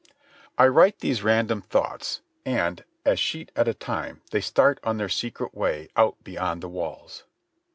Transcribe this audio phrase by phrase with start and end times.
[0.57, 5.09] I write these random thoughts, and, a sheet at a time, they start on their
[5.09, 7.23] secret way out beyond the walls.